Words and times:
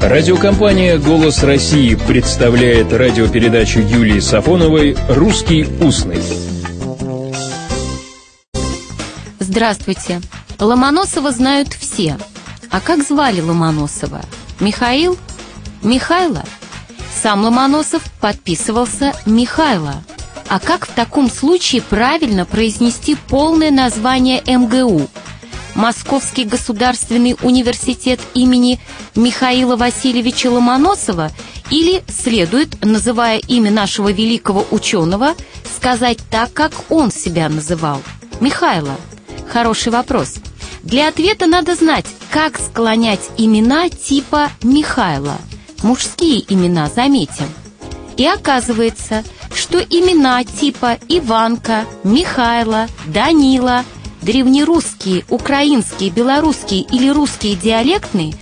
Радиокомпания 0.00 0.96
«Голос 0.96 1.42
России» 1.42 1.96
представляет 1.96 2.92
радиопередачу 2.92 3.80
Юлии 3.80 4.20
Сафоновой 4.20 4.96
«Русский 5.08 5.66
устный». 5.80 6.22
Здравствуйте. 9.40 10.20
Ломоносова 10.60 11.32
знают 11.32 11.72
все. 11.72 12.16
А 12.70 12.80
как 12.80 13.02
звали 13.02 13.40
Ломоносова? 13.40 14.20
Михаил? 14.60 15.18
Михайло? 15.82 16.44
Сам 17.12 17.42
Ломоносов 17.42 18.02
подписывался 18.20 19.12
Михайло. 19.26 19.94
А 20.48 20.60
как 20.60 20.86
в 20.86 20.92
таком 20.94 21.28
случае 21.28 21.82
правильно 21.82 22.46
произнести 22.46 23.16
полное 23.16 23.72
название 23.72 24.42
МГУ? 24.46 25.08
Московский 25.78 26.42
государственный 26.44 27.36
университет 27.40 28.18
имени 28.34 28.80
Михаила 29.14 29.76
Васильевича 29.76 30.50
Ломоносова 30.50 31.30
или 31.70 32.02
следует, 32.08 32.84
называя 32.84 33.38
имя 33.38 33.70
нашего 33.70 34.10
великого 34.10 34.66
ученого, 34.72 35.36
сказать 35.76 36.18
так, 36.32 36.52
как 36.52 36.72
он 36.88 37.12
себя 37.12 37.48
называл? 37.48 38.02
Михайло. 38.40 38.96
Хороший 39.52 39.92
вопрос. 39.92 40.34
Для 40.82 41.06
ответа 41.06 41.46
надо 41.46 41.76
знать, 41.76 42.06
как 42.32 42.58
склонять 42.58 43.30
имена 43.36 43.88
типа 43.88 44.50
Михайла. 44.64 45.36
Мужские 45.84 46.42
имена, 46.52 46.88
заметим. 46.88 47.46
И 48.16 48.26
оказывается, 48.26 49.22
что 49.54 49.78
имена 49.78 50.42
типа 50.42 50.98
Иванка, 51.08 51.84
Михайла, 52.02 52.88
Данила, 53.06 53.84
древнерусские, 54.22 55.24
украинские, 55.28 56.10
белорусские 56.10 56.82
или 56.82 57.08
русские 57.08 57.56
диалектные 57.56 58.34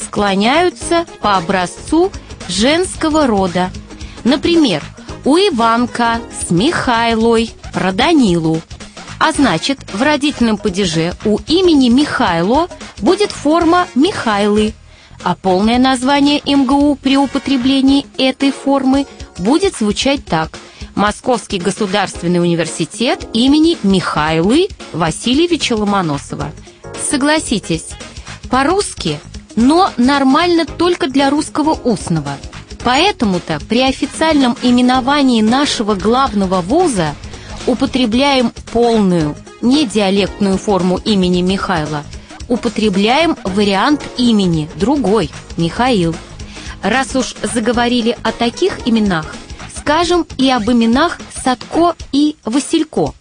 склоняются 0.00 1.06
по 1.20 1.36
образцу 1.36 2.10
женского 2.48 3.26
рода. 3.26 3.70
Например, 4.24 4.82
у 5.24 5.36
Иванка 5.36 6.20
с 6.30 6.50
Михайлой 6.50 7.50
про 7.72 7.92
Данилу. 7.92 8.60
А 9.18 9.32
значит, 9.32 9.78
в 9.92 10.02
родительном 10.02 10.58
падеже 10.58 11.14
у 11.24 11.38
имени 11.46 11.88
Михайло 11.88 12.68
будет 12.98 13.32
форма 13.32 13.86
Михайлы, 13.94 14.74
а 15.22 15.34
полное 15.34 15.78
название 15.78 16.42
МГУ 16.44 16.96
при 16.96 17.16
употреблении 17.16 18.06
этой 18.18 18.52
формы 18.52 19.06
будет 19.38 19.76
звучать 19.76 20.24
так– 20.24 20.58
Московский 20.94 21.58
государственный 21.58 22.40
университет 22.40 23.26
имени 23.32 23.76
Михайлы 23.82 24.68
Васильевича 24.92 25.74
Ломоносова. 25.74 26.52
Согласитесь, 27.10 27.88
по-русски, 28.48 29.18
но 29.56 29.90
нормально 29.96 30.66
только 30.66 31.08
для 31.08 31.30
русского 31.30 31.72
устного. 31.72 32.36
Поэтому-то 32.84 33.58
при 33.68 33.82
официальном 33.82 34.56
именовании 34.62 35.42
нашего 35.42 35.94
главного 35.94 36.60
вуза 36.60 37.14
употребляем 37.66 38.52
полную, 38.72 39.34
не 39.62 39.86
диалектную 39.86 40.58
форму 40.58 40.98
имени 40.98 41.40
Михайла, 41.40 42.04
употребляем 42.48 43.36
вариант 43.42 44.02
имени, 44.16 44.68
другой, 44.76 45.30
Михаил. 45.56 46.14
Раз 46.82 47.16
уж 47.16 47.34
заговорили 47.42 48.16
о 48.22 48.30
таких 48.30 48.86
именах, 48.86 49.34
скажем 49.84 50.26
и 50.38 50.50
об 50.50 50.70
именах 50.70 51.18
Садко 51.44 51.94
и 52.10 52.36
Василько. 52.46 53.12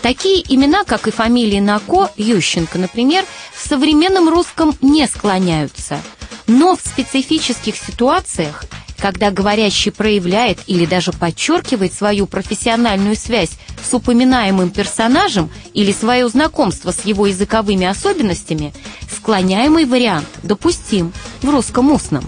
Такие 0.00 0.42
имена, 0.48 0.84
как 0.84 1.08
и 1.08 1.10
фамилии 1.10 1.60
Нако, 1.60 2.10
Ющенко, 2.16 2.78
например, 2.78 3.24
в 3.54 3.68
современном 3.68 4.30
русском 4.30 4.74
не 4.80 5.06
склоняются. 5.08 6.00
Но 6.46 6.74
в 6.74 6.80
специфических 6.80 7.76
ситуациях, 7.76 8.64
когда 8.98 9.30
говорящий 9.30 9.92
проявляет 9.92 10.58
или 10.66 10.86
даже 10.86 11.12
подчеркивает 11.12 11.92
свою 11.92 12.26
профессиональную 12.26 13.14
связь 13.14 13.50
с 13.84 13.92
упоминаемым 13.92 14.70
персонажем 14.70 15.50
или 15.74 15.92
свое 15.92 16.26
знакомство 16.30 16.92
с 16.92 17.04
его 17.04 17.26
языковыми 17.26 17.86
особенностями, 17.86 18.72
склоняемый 19.14 19.84
вариант 19.84 20.28
допустим 20.42 21.12
в 21.42 21.50
русском 21.50 21.92
устном. 21.92 22.24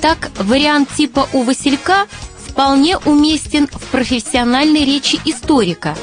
Так, 0.00 0.30
вариант 0.38 0.88
типа 0.94 1.28
у 1.32 1.42
Василька 1.42 2.06
вполне 2.60 2.98
уместен 2.98 3.68
в 3.68 3.86
профессиональной 3.86 4.84
речи 4.84 5.18
историка, 5.24 5.96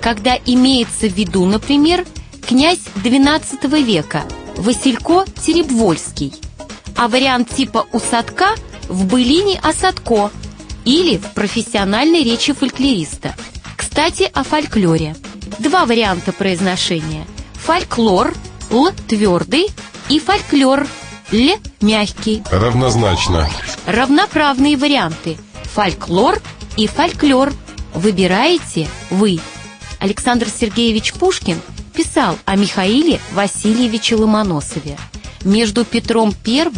когда 0.00 0.36
имеется 0.46 1.08
в 1.08 1.12
виду, 1.12 1.44
например, 1.44 2.06
князь 2.46 2.78
XII 3.02 3.82
века 3.82 4.22
Василько 4.56 5.24
Теребвольский, 5.44 6.32
а 6.96 7.08
вариант 7.08 7.50
типа 7.50 7.88
«усадка» 7.90 8.54
в 8.88 9.06
былине 9.06 9.58
«осадко» 9.60 10.30
или 10.84 11.16
в 11.16 11.32
профессиональной 11.32 12.22
речи 12.22 12.52
фольклориста. 12.52 13.34
Кстати, 13.76 14.30
о 14.32 14.44
фольклоре. 14.44 15.16
Два 15.58 15.84
варианта 15.84 16.30
произношения. 16.30 17.26
Фольклор– 17.54 18.32
«л» 18.70 18.92
твердый 19.08 19.66
и 20.08 20.20
фольклор– 20.20 20.86
«л» 21.32 21.58
мягкий. 21.80 22.44
Равнозначно. 22.52 23.50
Равноправные 23.86 24.76
варианты– 24.76 25.38
фольклор 25.74 26.40
и 26.76 26.86
фольклор. 26.86 27.52
Выбираете 27.94 28.88
вы. 29.10 29.40
Александр 29.98 30.48
Сергеевич 30.48 31.12
Пушкин 31.14 31.60
писал 31.92 32.38
о 32.44 32.54
Михаиле 32.56 33.20
Васильевиче 33.32 34.14
Ломоносове. 34.14 34.96
Между 35.44 35.84
Петром 35.84 36.32
I 36.46 36.70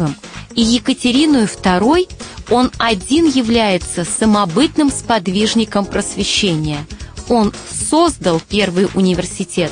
и 0.55 0.61
Екатериной 0.61 1.43
II 1.43 2.09
он 2.49 2.71
один 2.79 3.27
является 3.27 4.03
самобытным 4.03 4.89
сподвижником 4.89 5.85
просвещения. 5.85 6.85
Он 7.29 7.53
создал 7.69 8.41
первый 8.49 8.87
университет. 8.95 9.71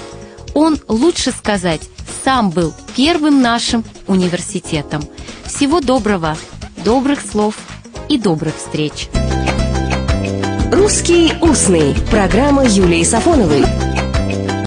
Он, 0.54 0.78
лучше 0.88 1.32
сказать, 1.32 1.82
сам 2.24 2.52
был 2.52 2.74
первым 2.96 3.42
нашим 3.42 3.84
университетом. 4.08 5.04
Всего 5.46 5.80
доброго, 5.82 6.38
добрых 6.84 7.22
слов 7.22 7.56
и 8.10 8.18
добрых 8.18 8.56
встреч! 8.56 9.10
«Русский 10.72 11.34
устный»– 11.42 11.96
программа 12.12 12.66
Юлии 12.66 13.04
Сафоновой. 13.04 13.64